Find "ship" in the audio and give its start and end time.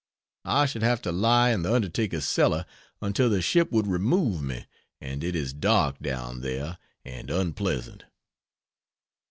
3.39-3.71